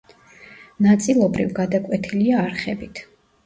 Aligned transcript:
ნაწილობრივ, 0.85 1.53
გადაკვეთილია 1.61 2.43
არხებით. 2.49 3.07